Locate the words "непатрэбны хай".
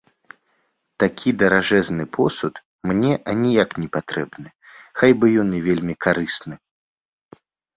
3.83-5.11